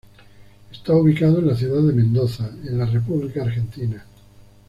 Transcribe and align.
Está 0.71 0.95
ubicado 0.95 1.37
en 1.37 1.45
la 1.49 1.55
Ciudad 1.55 1.79
de 1.83 1.93
Mendoza, 1.93 2.49
en 2.63 2.79
la 2.79 2.87
República 2.87 3.43
Argentina. 3.43 4.03